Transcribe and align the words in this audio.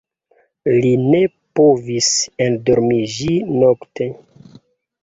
Li 0.75 0.93
ne 1.03 1.19
povis 1.59 2.09
endormiĝi 2.47 3.33
nokte. 3.61 4.11